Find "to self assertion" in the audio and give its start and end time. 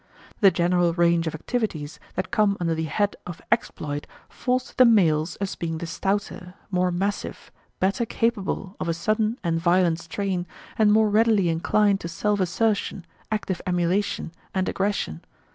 11.99-13.05